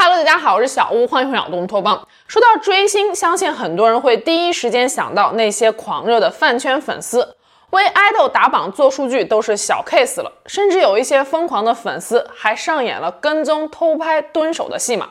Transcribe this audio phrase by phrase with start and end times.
[0.00, 2.06] Hello，大家好，我是小屋，欢迎回到东托邦。
[2.28, 7.34] 说到追星，相信很多人会第一时间想到那些狂热的饭圈粉丝，
[7.70, 15.08] 为爱豆打榜做数据都是小 case 了，甚至有一些疯狂的粉丝还上演了跟踪、偷拍、蹲守的戏码。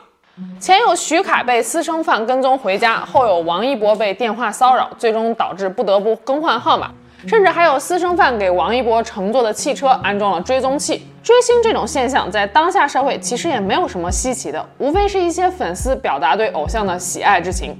[0.58, 6.90] 前有徐凯被私生饭跟踪回家，后有王一博被电话骚扰，最终导致不得不更换号码。
[7.26, 11.06] 甚至还有私生饭给王一博乘坐的汽车安装了追踪器。
[11.22, 17.76] 追星这种现象在当下社会其实也没有什么稀奇的，无非是一些粉丝表达对偶像的喜爱之情。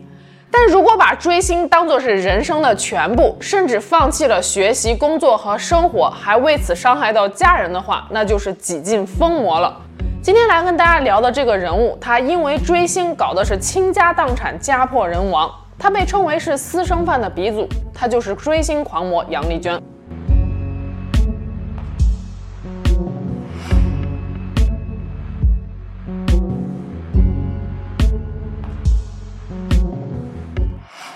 [0.50, 9.76] 但如果把追星当作是人生的全部，甚至放弃了学习、工作和生活，还为此伤害到家人的话，那就是几近疯魔了。
[10.22, 15.50] 今天来跟大家聊的这个人物，他因为追星搞的是倾家荡产、家破人亡。
[15.80, 19.80] 他被称为是私生饭的鼻祖，他就是追星狂魔杨丽娟。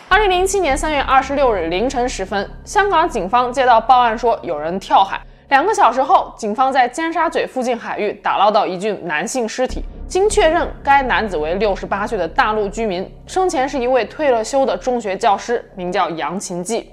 [0.09, 5.21] 二零零七年三月二十六日凌晨时分，香港警方接到报案说有人跳海。
[5.49, 9.85] 两个小时后，警方在尖沙咀附近海域打捞到一具男性尸体。
[10.13, 16.91] 经确认，该男子为六十八岁的大陆居民，生前是一位退了休的中学教师，名叫杨勤记。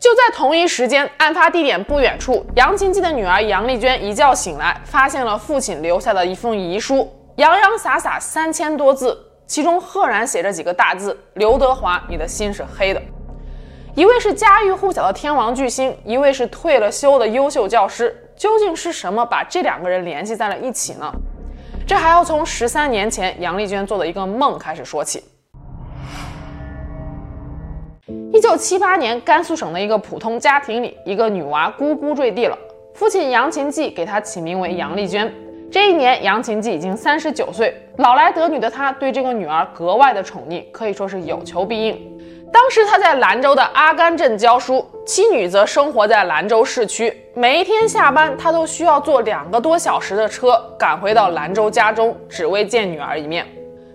[0.00, 13.00] 就在同一时间，案发地点不远处，杨勤记的女儿杨丽娟一觉醒来，发现了父亲留下的一封遗书，洋洋洒洒三千多字，其中赫然写着几个大字：“刘德华，你的心是黑的。”
[13.94, 21.08] 一位是家喻户晓的天王巨星，一位是退了休的优秀教师，究竟是什么把这两个人联系在了一起呢？
[21.86, 25.22] 这还要从十三年前杨丽娟做的一个梦开始说起。
[28.32, 32.58] 一九七八年，甘肃省的一个普通家庭里，一个女娃呱呱坠地了。
[32.92, 35.32] 父亲杨勤记给她起名为杨丽娟。
[35.70, 42.15] 这一年，杨勤记已经三十九岁，老来得女的他对这个女儿格外的宠溺，可以说是有求必应。
[42.52, 47.14] 当时他在兰州的阿甘镇教书，妻女则生活在兰州市区。
[47.34, 53.46] 每一天下班，他都需要坐两个多小时的车赶回到兰州家中，只为见女儿一面。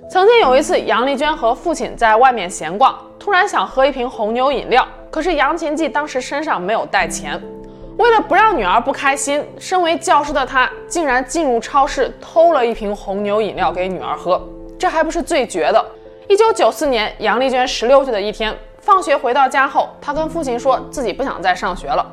[0.09, 7.42] 曾经有一次，杨丽娟和父亲在外面闲逛，突然想喝一瓶红牛饮料，可是杨琴记当时身上没有带钱。
[7.98, 14.42] 为了不让女儿不开心，身为教师的他竟然进入超市偷了一瓶红牛饮料给女儿喝。
[14.78, 15.86] 这还不是最绝的。
[16.28, 22.06] 一九九四年，杨丽娟十六岁的一天，放学回到家后，她跟父亲说自己不想再上学了。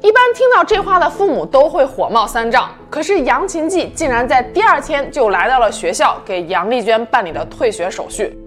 [0.00, 8.38] 一般听到这话的父母都会火冒三丈，可是杨琴记竟然在第二天就来到了学校，给杨丽娟办理了退学手续。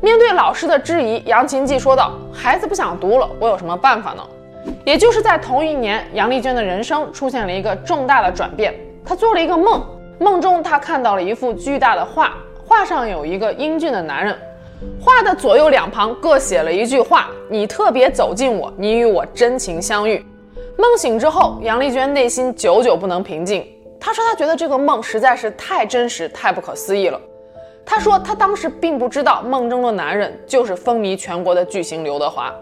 [0.00, 4.26] 面对老师的质疑，杨琴记说道：“孩子不想读了，我有什么办法呢？”
[4.84, 8.74] 也就是在同一年，杨丽娟的人生出现了一个重大的转变。
[9.04, 9.84] 她做了一个梦，
[10.18, 12.34] 梦中她看到了一幅巨大的画，
[12.66, 14.36] 画上有一个英俊的男人。
[15.00, 20.24] 画的左右两旁各写了一句话：“你特别走近我，你与我真情相遇。”
[20.76, 23.66] 梦醒之后，杨丽娟内心久久不能平静。
[23.98, 27.18] 她说：“她觉得这个梦实在是太真实、太不可思议了。”
[27.86, 32.52] 她说：“她当时并不知道梦中的男人就是风靡全国的巨星刘德华。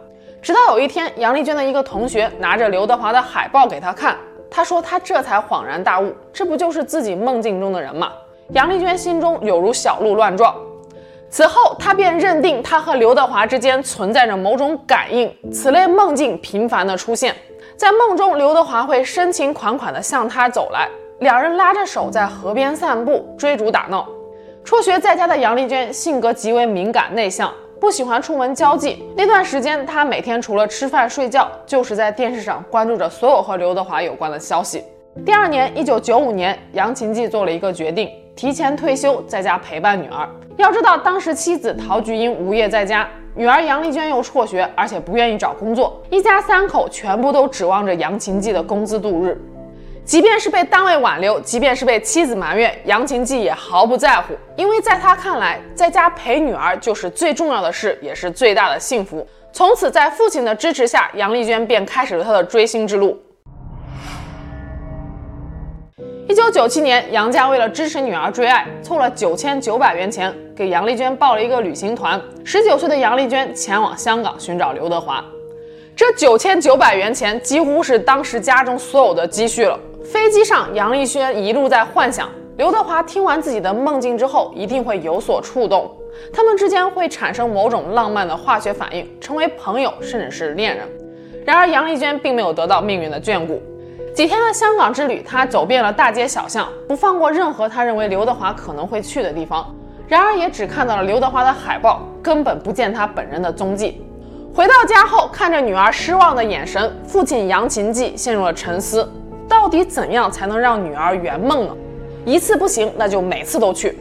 [0.41, 4.17] 直到有一天，杨丽娟的一个同学拿着刘德华的海报给她看，
[4.49, 8.13] 她说她这才恍然大悟：这不就是自己梦境中的人吗？
[8.51, 10.55] 杨丽娟心中有如小鹿乱撞。
[11.37, 17.35] 此后，他便认定他和刘德华之间存在着某种感应，此类梦境频繁地出现。
[17.77, 24.09] 在梦中，刘德华会深情款款地向他走来，两人拉着手在河边散步、追逐打闹。
[24.63, 29.05] 辍学在家的杨丽娟性格极为敏感内向，不喜欢出门交际。
[29.17, 34.85] 那段时间，她每天除了吃饭睡觉，就是在电视上关注着所有和刘德华有关的消息。
[35.27, 40.29] 第二年，一九九五年，杨琴记做了一个决定，提前退休，在家陪伴女儿。
[40.57, 49.41] 要知道，当时妻子陶菊英无业在家，女儿杨丽娟又辍学，而且不愿意找工作，一家三口全部都指望着杨琴记的工资度日。
[50.05, 59.27] 即便是被单位挽留，即便是被妻子埋怨，杨琴记也毫不在乎，因为在他看来，在家陪女儿就是最重要的事，也是最大的幸福。
[59.53, 63.17] 从此，在父亲的支持下，杨丽娟便开始了她的追星之路。
[66.27, 72.19] 一九九七年，杨家为了支持女儿追爱，凑了九千九百元钱，给杨丽娟报了一个旅行团。
[72.43, 75.23] 十九岁的杨丽娟前往香港寻找刘德华，
[75.95, 79.79] 这九千九百元钱几乎是当时家中所有的积蓄了。
[80.03, 85.95] 飞机上，杨丽娟一路在幻想，刘德华听完自己的梦境之后，一定会有所触动，
[86.33, 90.89] 他们之间会产生某种浪漫的化学反应，成为朋友，甚至是恋人。
[91.45, 93.63] 然而，杨丽娟并没有得到命运的眷顾。
[94.15, 99.75] 几天的香港之旅，他走遍了大街小巷，不放过任何他认为刘德华可能会去的地方。
[100.07, 104.01] 然而也只看到了刘德华的海报，根本不见他本人的踪迹。
[104.55, 109.11] 回到家后，看着女儿失望的眼神，父亲杨琴记陷入了沉思：
[109.49, 111.75] 到底怎样才能让女儿圆梦呢？
[112.25, 113.99] 一次不行，那就每次都去。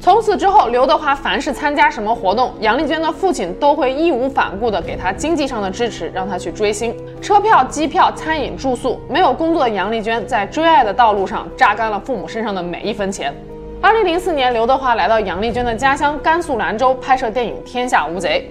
[0.00, 9.00] 从此之后，刘德华凡是参加什么活动，杨丽娟的父亲都会义无反顾地给他经济上的支持，让他去追星，车票、机票、餐饮、住宿。
[9.08, 13.34] 没有工作的杨丽娟在追爱的道路上榨干了父母身上的每一分钱。
[13.80, 18.46] 二零零四年，刘德华来到杨丽娟的家乡甘肃兰州拍摄电影《天下无贼》，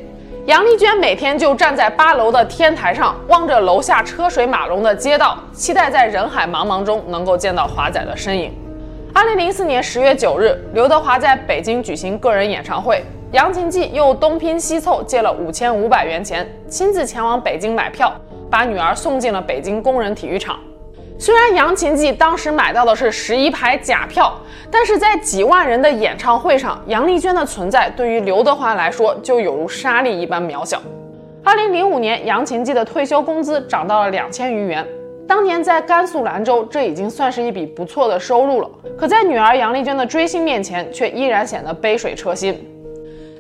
[0.49, 8.51] 杨丽娟每天就站在八楼的天台上，望着楼下车水马龙的街道，期待在人海茫茫中能够见到华仔的身影。
[9.15, 18.11] 二零零四年十月九日，刘德华在北京举行个人演唱会，杨琴记又东拼西凑借了五千五百元钱，亲自前往北京买票，
[18.49, 20.59] 把女儿送进了北京工人体育场。
[21.19, 24.33] 虽然杨琴记当时买到的是十一排假票，
[24.71, 30.81] 但是在几万人的演唱会上，杨丽娟的存在对于刘德华来说就有如沙粒一般渺小。
[31.43, 34.83] 二零零五年，杨琴记的退休工资涨到了两千余元。
[35.27, 38.69] 当年在甘肃兰州，这已经算是一笔不错的收入了。
[38.97, 42.53] 可在女儿杨丽娟的追星面前，却依然显得杯水车薪。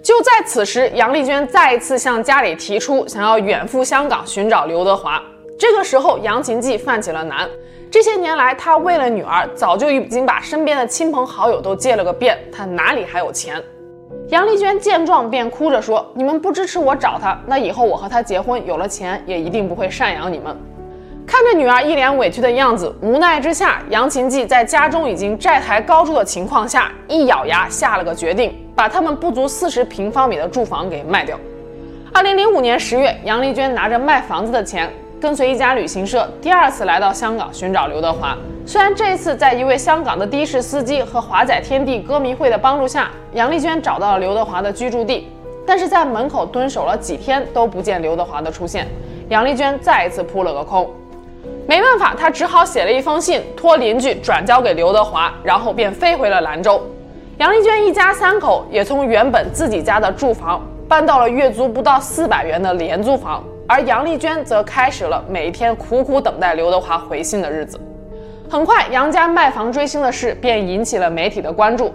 [0.01, 5.21] 就在此时，杨丽娟再一次向家里提出想要远赴香港寻找刘德华。
[5.57, 7.47] 这个时候，杨琴记犯起了难。
[7.91, 13.61] 这些年来，他为了女儿，早就已经把身边的亲朋好友都借了个遍，他哪里还有钱？
[14.29, 20.57] 杨丽娟见状便哭着说：“你们不支持我找他，那以后我和他结婚，有了钱也一定不会赡养你们。”
[21.25, 31.37] 看着女儿一脸委屈的样子，无奈之下，杨琴记在家中已经债台高筑的情况下，一咬牙下了个决定，把他们不足四十平方米的住房给卖掉。
[32.13, 38.37] 二零零五年十月，杨丽娟拿着卖房子的钱，跟随一家旅行社，第二次来到香港寻找刘德华。
[38.65, 45.27] 虽然这一次在一位香港的的士司机和华仔天地歌迷会的帮助下，杨丽娟找到了刘德华的居住地，
[45.65, 48.87] 但是在门口蹲守了几天都不见刘德华的出现，
[49.29, 50.89] 杨丽娟再一次扑了个空。
[51.65, 56.85] 没办法，他只好写了一封信，托邻居转交给刘德华，然后便飞回了兰州。
[57.37, 67.79] 杨丽娟一家三口也从原本自己家的住房搬到了月租不到四百元的廉租房，而杨丽娟则开始了每天苦苦等待刘德华回信的日子。
[68.49, 71.93] 很快，杨家卖房追星的事便引起了媒体的关注，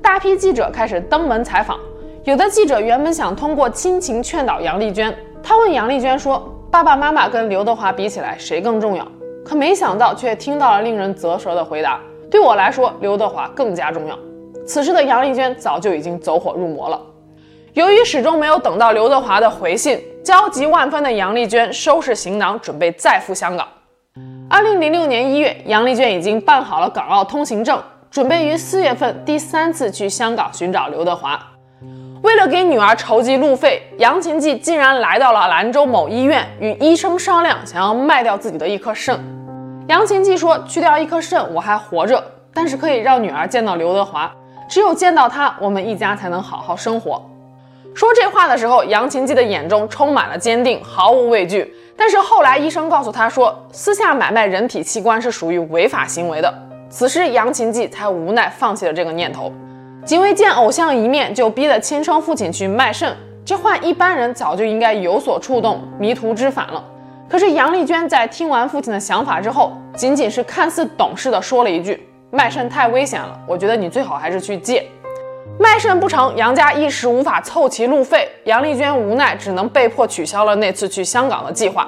[0.00, 1.78] 大批记者开始登门采访。
[2.24, 6.56] 有的记者原本想通过亲情劝导杨丽娟，他问杨丽娟说。
[6.70, 9.04] 爸爸妈妈跟刘德华比起来，谁更重要？
[9.44, 11.98] 可没想到，却听到了令人啧舌的回答
[12.30, 14.16] ：“对我来说，刘德华更加重要。”
[14.64, 17.00] 此时的杨丽娟早就已经走火入魔了。
[17.72, 23.66] 由于始终没有等到刘德华的回信，焦急万分的杨丽娟收拾行囊，准备再赴香港。
[24.48, 27.82] 二零零六年一月，杨丽娟已经办好了港澳通行证，
[28.12, 31.49] 准备于四月份第三次去香港寻找刘德华。
[32.22, 39.18] 为了给女儿筹集路费，杨琴记竟然来到了兰州某医院，与医生商量，想要卖掉自己的一颗肾。
[39.88, 42.22] 杨琴记说：“去掉一颗肾，我还活着，
[42.52, 44.30] 但是可以让女儿见到刘德华。
[44.68, 47.24] 只有见到他，我们一家才能好好生活。”
[47.96, 51.74] 说这话的时候，杨琴记的眼中充满了坚定，毫无畏惧。
[51.96, 56.52] 但是后来医生告诉他说，私下买卖人体器官是属于违法行为的。
[56.90, 59.50] 此时杨琴记才无奈放弃了这个念头。
[60.04, 66.82] 仅为见偶像一面，就逼得亲生父亲去卖肾，这换一般人早就应该有所触动，迷途知返了。
[67.28, 74.84] 可是杨丽娟在听完父亲的想法之后，仅仅是看似懂事的说了一句：“卖肾太危险了，我觉得你最好还是去戒。”
[75.58, 81.86] 卖肾不成，杨家一时无法凑齐路费，杨丽娟无奈只能被迫取消了那次去香港的计划。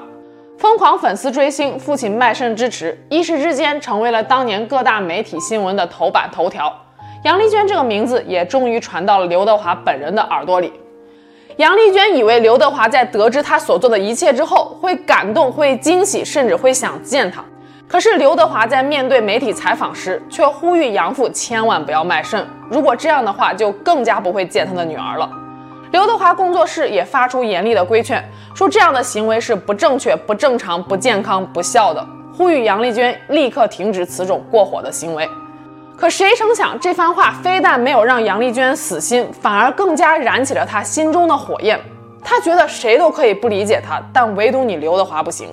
[0.59, 6.73] 疯狂粉丝追星，父亲卖肾支持，一时之间成为了当年各大媒体新闻的头版头条。
[7.23, 10.73] 杨丽娟这个名字也终于传到了刘德华本人的耳朵里。
[11.57, 17.45] 杨丽娟以为刘德华在得知她所做的一切之后会感动、会惊喜，甚至会想见她。
[17.87, 25.31] 可是刘德华在面对媒体采访时，却呼吁杨父千万不要卖肾，如果这样的话，就更加不会见他的女儿了。
[25.93, 32.05] 刘德华工作室也发出严厉的规劝，说这样的行为是不正确、不正常、不健康、不孝的，
[32.37, 35.29] 呼吁杨丽娟立刻停止此种过火的行为。
[35.97, 41.79] 可谁成想，这番话非但没有让杨丽娟死心，反而更加燃起了她心中的火焰。
[42.25, 45.49] 她觉得谁都可以不理解她，但唯独你刘德华不行。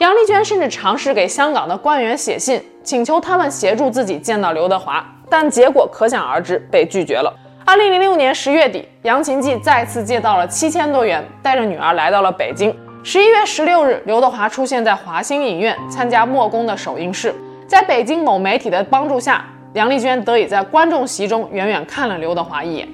[0.00, 7.32] 杨丽娟甚至尝试给香港的官员写信，请求他们协助自己见到刘德华，但结果可想而知，被拒绝了。
[7.64, 12.74] 二零零六年十月底，杨琴记再次借到了七千多元，带着女儿来到了北京。
[13.02, 17.34] 十一月十六日，刘德华出现在华星影院参加《墨攻》的首映式，
[17.66, 19.44] 在北京某媒体的帮助下。
[19.74, 22.88] 杨丽娟得以在观众席中远远看了刘德华一眼。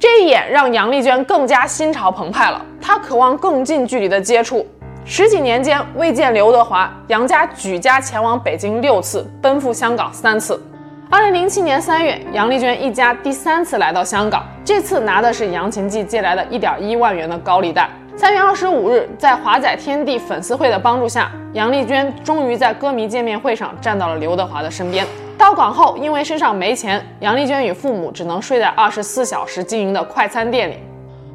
[0.00, 4.66] 这一眼让杨丽娟更加心潮澎湃了，她渴望更近距离的接触。
[5.04, 10.60] 十几年间未见刘德华，杨家举家前往北京六次，奔赴香港三次。
[11.08, 17.88] 二零零七年三月，杨丽娟一家第三次来到香港，这次拿的是杨琴记借来的一点一万元的高利贷。
[18.16, 25.06] 三月二十五日，在华仔天地粉丝会的帮助下，杨丽娟终于在歌迷见面会上站到了刘德华的身边。
[25.38, 30.78] 到港后，因为身上没钱，杨丽娟与父母只能睡在二十四小时经营的快餐店里。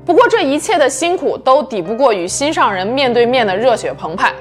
[0.05, 4.33] 不过，这一切的辛苦都抵不过与心上人面对面的热血澎湃。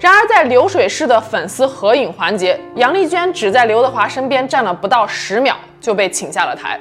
[0.00, 6.80] 然而，在流水式的粉丝合影环节，杨丽娟只在刘德华身边站了不到十秒，就被请下了台。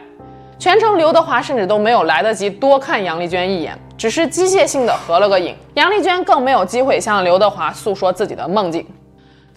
[0.58, 5.54] 全程，刘德华甚至都没有来得及多看杨丽娟一眼，只是机械性的合了个影。
[5.74, 8.86] 杨丽娟更没有机会向刘德华诉说自己的梦境。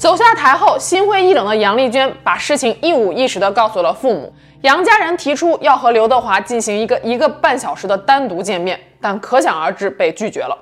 [0.03, 4.35] 走下台后，心灰意冷的杨丽娟把事情一五一十地告诉了父母。
[4.63, 10.59] 杨家人提出要和刘德华进行一个一个半小时的单独见面，但可想而知被拒绝了。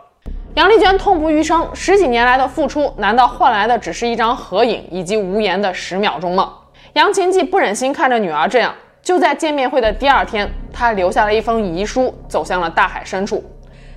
[0.57, 6.53] 杨丽娟痛不欲生，十几年来的付出，难道换来的只是一张合影以及无言的十秒钟吗？
[6.93, 13.43] 杨琴记不忍心看着女儿这样，就在见面会的第二天，她留下了一封遗书，走向了大海深处。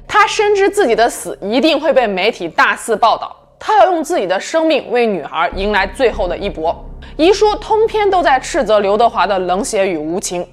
[0.08, 3.36] 她深知自己的死一定会被媒体大肆报道，
[3.66, 6.86] 他要用自己的生命为女儿迎来最后的一搏。
[7.16, 10.46] 遗书通篇都在斥责刘德华的冷血与无情。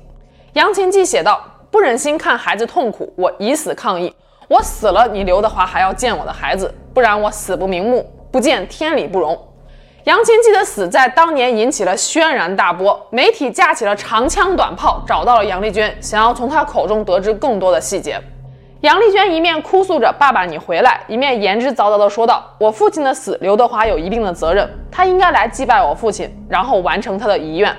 [0.52, 4.14] 杨琴记写道：“不忍心看孩子痛苦，我以死抗议。”
[4.46, 9.36] 我死了，你刘德华还要见我的孩子，不然我死不瞑目，不见天理不容。
[10.04, 18.20] 杨琴记的死在当年引起了轩然大波，媒体架起了长枪短炮，找到了杨丽娟，想要从她口中得知更多的细节。
[18.82, 27.76] 杨丽娟一面哭诉着“爸爸，你回来”，一面言之凿凿地说道：“我父亲的死，刘德华有一定的责任，他应该来祭拜我父亲，然后完成他的遗愿。”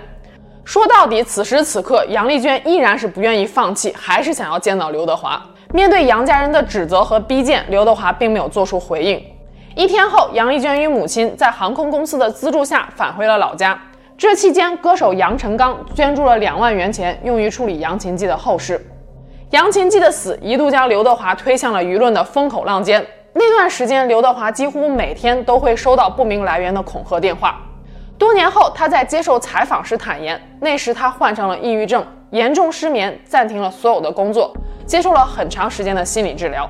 [0.63, 5.41] 说到底，此时此刻，杨丽娟依然是不愿意放弃，还是想要见到刘德华。
[5.73, 9.19] 面对杨家人的指责和逼见，刘德华并没有做出回应。
[9.75, 13.75] 一天后，杨丽娟与母亲在航空公司的资助下返回了老家。
[14.15, 18.79] 这期间，歌手杨臣刚捐助了两万元钱，用于处理杨琴记的后事。
[19.51, 23.05] 杨琴记的死一度将刘德华推向了舆论的风口浪尖。
[23.33, 27.59] 那段时间，刘德华几乎每天都会收到不明来源的恐吓电话。
[28.17, 34.53] 多年后，他在接受采访时坦言，那时他患上了抑郁症，严重失眠，暂停了所有的工作。
[34.85, 36.65] 接受了很长时间的心理治疗，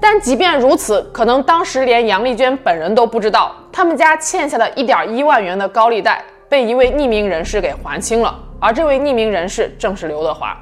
[0.00, 10.56] 但即便如此，可能当时连杨丽娟本人都不知道，他们家欠下的一点一万元的高利贷被一位匿名人士给还清了，而这位匿名人士正是刘德华。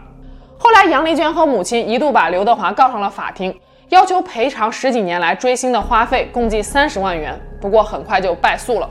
[0.63, 3.53] 后来，杨丽娟和母亲一度把刘德华告上了法庭，
[3.89, 7.37] 要求赔偿十几年来追星的花费，共计三十万元。
[7.61, 8.89] 不过很快就败诉了。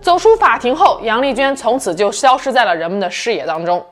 [0.00, 3.84] 走出法庭后，杨丽娟从此就消失在了人们的视野当中。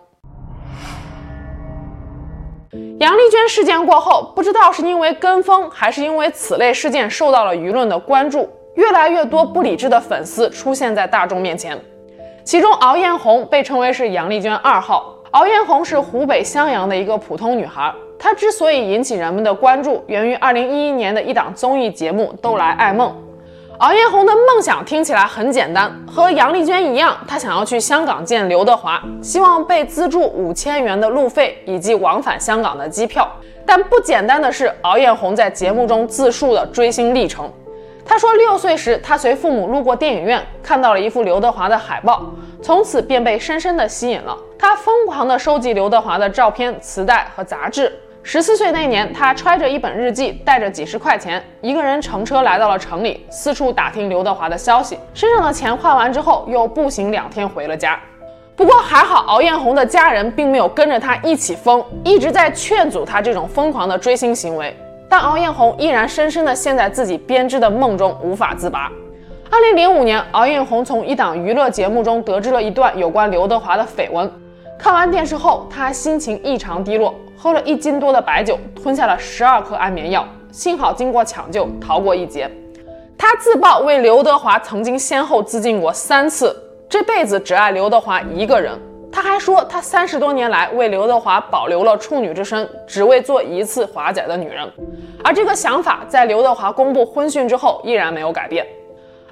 [2.99, 11.79] 杨丽娟事件过后，不知道是因为跟风，还是因为此类事件受到了舆论的关注，越来越多不理智的粉丝出现在大众面前。
[12.43, 15.15] 其中，敖艳红被称为是杨丽娟二号。
[15.33, 23.09] 敖艳红是湖北襄阳的一个普通女孩，她之所以引起人们的关注，源于2011年的一档综艺节目《都来爱梦》。
[23.79, 33.27] 敖艳红的梦想听起来很简单，和杨丽娟一样，她想要去香港见刘德华，希望被资助五千元的路费以及往返香港的机票。
[33.65, 37.51] 但不简单的是，敖艳红在节目中自述的追星历程。
[38.05, 44.37] 她说，六岁时，她随父母路过电影院，看到了一幅刘德华的海报，从此便被深深的吸引了。
[44.63, 47.93] 他疯狂地收集刘德华的照片、磁带和杂志。
[48.23, 54.97] 十四岁那年，他揣着一本日记，带着几十块钱，一个人乘车来到了城里，四处打听刘德华的消息。
[55.15, 57.99] 身上的钱花完之后，又步行两天回了家。
[58.55, 64.73] 不过还好，敖艳红的家人并没有跟着他一起疯，一直在劝阻他这种疯狂的追星行为。
[65.09, 68.89] 但敖艳红依然深深地陷在自己编织的梦中，无法自拔。
[69.51, 74.31] 二零零五年，敖艳红从一档娱乐节目中得知了一段有关刘德华的绯闻。
[74.83, 77.15] 看完电视后，他心情异常低落。
[77.39, 82.51] 喝了一斤多的白酒，吞下了十二颗安眠药，幸好经过抢救逃过一劫。
[83.17, 86.53] 他自曝为刘德华曾经先后自尽过三次，
[86.89, 88.77] 这辈子只爱刘德华一个人。
[89.13, 94.69] 他还说，他三十多年来为刘德华保留了处女之身，只为做一次华仔的女人。
[95.23, 98.67] 而这个想法在刘德华公布婚讯之后依然没有改变。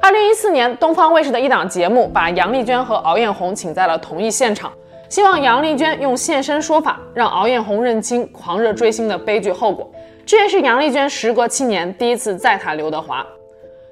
[0.00, 4.70] 二零一四年，东方卫视的一档节目把杨丽娟和敖艳红请在了同一现场。
[5.10, 9.90] 希望杨丽娟用现身说法，让敖艳红认清狂热追星的悲剧后果。
[10.24, 13.26] 这也是杨丽娟时隔七年第一次再谈刘德华。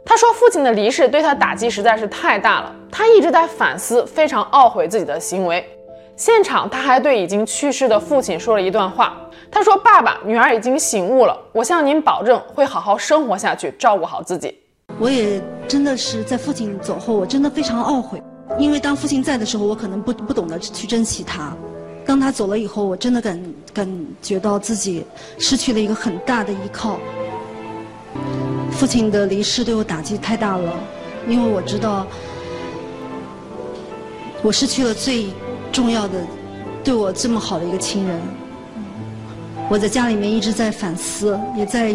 [0.04, 5.68] 她说，父亲的离世对她打击实在是太大了，她一直在反思，非常懊悔自己的行为。
[6.14, 9.16] 现场她还对已经去世的父亲说了一段话。
[9.50, 14.56] 她说：“爸爸，女儿已经醒悟了，我向您保证会好好生活下去，照顾好自己。”
[15.00, 18.22] 我也真的是在父亲走后，我真的非常懊悔，
[18.58, 21.56] 因为当父亲在的时候，我可能不不懂得去珍惜他。
[22.06, 25.04] 当他走了以后，我真的感感觉到自己
[25.38, 26.98] 失去了一个很大的依靠。
[28.70, 30.72] 父亲的离世对我打击太大了，
[31.28, 32.06] 因为我知道
[34.42, 35.26] 我失去了最
[35.70, 36.14] 重要的、
[36.82, 38.20] 对我这么好的一个亲人。
[39.68, 41.94] 我在家里面一直在反思，也在，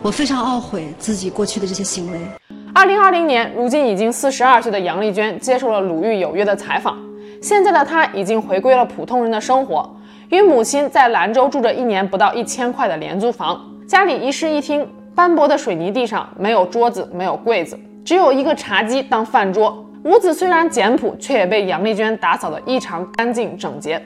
[0.00, 2.39] 我非常懊悔自己过去的这些行为。
[2.72, 6.96] 二零二零年，如今已经四十二岁的杨丽娟接受了《鲁豫有约》的采访。
[7.42, 9.88] 现在的她已经回归了普通人的生活，
[10.28, 19.84] 与母亲在兰州住着一年不到一千块的廉租房，家里一室一厅，斑驳的水泥地上没有桌子，没有柜子，只有一个茶几当饭桌。
[20.04, 24.00] 屋子虽然简朴，却也被杨丽娟打扫得异常干净整洁。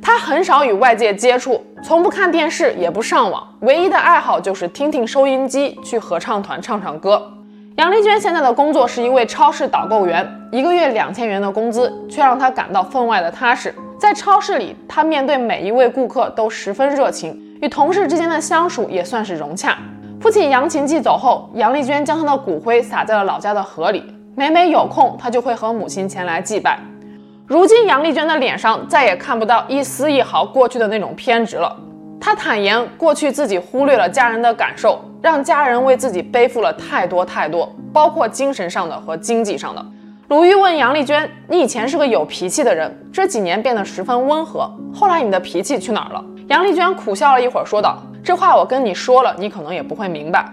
[0.00, 7.32] 她很少与外界接触，从不看电视，也不上网，唯一的爱好就是听听收音机，去合唱团唱唱歌。
[7.76, 13.74] 杨丽娟现在的工作是一位超市导购员，一个月两千元的工资，却让她感到分外的踏实。
[14.00, 19.76] 在超市里，她面对每一位顾客都十分热情，与同事之间的相处也算是融洽。
[20.22, 24.02] 父亲杨琴记走后，杨丽娟将他的骨灰撒在了老家的河里，
[24.34, 26.78] 每每有空，她就会和母亲前来祭拜。
[27.46, 31.76] 如今，杨丽娟的脸上再也看不到一丝一毫过去的那种偏执了。
[32.18, 39.84] 她坦言，过去自己忽略了家人的感受，让家人为自己背负了太多太多，包括精神上的和经济上的。
[40.28, 50.44] 鲁豫问杨丽娟：“你以前是个有脾气的人，这几年变得十分温和，后来你的脾气去哪儿了？”杨丽娟苦笑了一会儿，说道：“这话我跟你说了，你可能也不会明白。”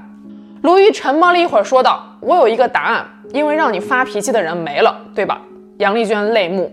[0.61, 5.41] 鲁豫沉默了一会儿，说道：“我有一个答案，因为让你发脾气的人没了，对吧？”
[5.79, 6.71] 杨丽娟泪目。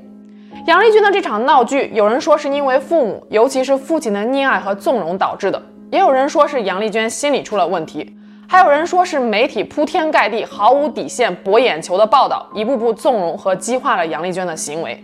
[0.66, 8.14] 杨丽娟的这场闹剧，有人说是因为父母，尤其是父亲的溺爱和纵容导致的，也有人说是杨丽娟心理出了问题，
[8.46, 15.02] 还有人说是媒体铺天盖地、毫无底线、博眼球的报道，一步步纵容和激化了杨丽娟的行为。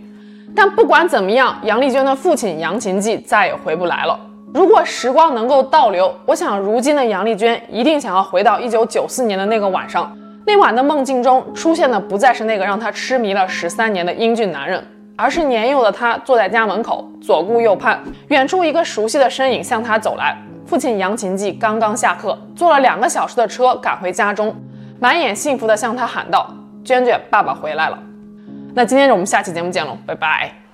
[0.54, 4.16] 但不管怎么样，杨丽娟的父亲杨琴记再也回不来了。
[4.54, 14.82] 如果时光能够倒流，我想如今的杨丽娟一定想要回到一九九四年的那个晚上，那晚的梦境中出现的不再是那个让她痴迷了十三年的英俊男人。
[15.18, 20.37] 而是年幼的他坐在家门口，左顾右盼，远处一个熟悉的身影向他走来。
[20.66, 24.55] 父亲杨琴记刚刚下课，坐了两个小时的车赶回家中，
[24.98, 26.52] 满眼幸福地向他喊道
[26.85, 27.98] ：“娟娟，爸爸回来了。”
[28.74, 30.65] 那今天我们下期节目见喽，拜拜。